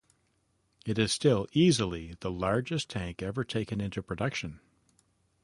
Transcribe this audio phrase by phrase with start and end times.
[0.83, 4.59] It is still easily the largest tank ever taken into production.